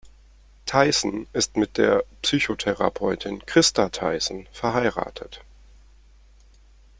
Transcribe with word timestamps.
Theißen 0.65 1.27
ist 1.31 1.57
mit 1.57 1.77
der 1.77 2.03
Psychotherapeutin 2.23 3.45
Christa 3.45 3.89
Theißen 3.89 4.47
verheiratet. 4.51 5.43